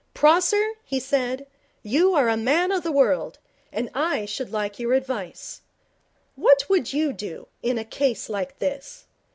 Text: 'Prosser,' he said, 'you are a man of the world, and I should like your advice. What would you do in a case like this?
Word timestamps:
'Prosser,' 0.15 0.71
he 0.83 0.99
said, 0.99 1.45
'you 1.83 2.15
are 2.15 2.27
a 2.27 2.35
man 2.35 2.71
of 2.71 2.81
the 2.81 2.91
world, 2.91 3.37
and 3.71 3.87
I 3.93 4.25
should 4.25 4.51
like 4.51 4.79
your 4.79 4.93
advice. 4.93 5.61
What 6.35 6.67
would 6.67 6.91
you 6.91 7.13
do 7.13 7.47
in 7.61 7.77
a 7.77 7.85
case 7.85 8.27
like 8.27 8.57
this? 8.57 9.05